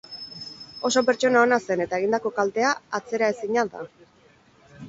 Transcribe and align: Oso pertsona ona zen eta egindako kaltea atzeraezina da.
Oso 0.89 1.03
pertsona 1.09 1.43
ona 1.49 1.59
zen 1.67 1.85
eta 1.87 1.99
egindako 2.01 2.31
kaltea 2.39 2.73
atzeraezina 3.01 3.67
da. 3.75 3.89